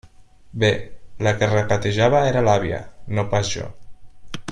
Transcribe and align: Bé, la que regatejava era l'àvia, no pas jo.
Bé, 0.63 0.69
la 1.27 1.33
que 1.41 1.49
regatejava 1.51 2.21
era 2.31 2.43
l'àvia, 2.47 2.79
no 3.19 3.27
pas 3.35 3.53
jo. 3.59 3.69